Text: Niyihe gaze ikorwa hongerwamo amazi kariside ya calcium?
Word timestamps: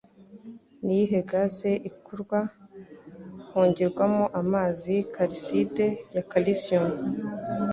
Niyihe 0.83 1.19
gaze 1.29 1.71
ikorwa 1.89 2.39
hongerwamo 3.51 4.25
amazi 4.41 4.93
kariside 5.13 5.85
ya 6.15 6.23
calcium? 6.29 6.89